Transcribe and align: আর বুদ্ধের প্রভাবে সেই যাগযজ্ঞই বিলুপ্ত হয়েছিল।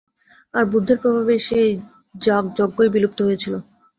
আর 0.53 0.63
বুদ্ধের 0.71 0.97
প্রভাবে 0.99 1.33
সেই 1.47 1.69
যাগযজ্ঞই 2.21 2.89
বিলুপ্ত 2.93 3.19
হয়েছিল। 3.27 3.53